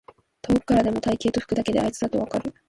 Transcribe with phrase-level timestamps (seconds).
[0.41, 2.51] 遠くからでも体型と服だけであいつだとわかる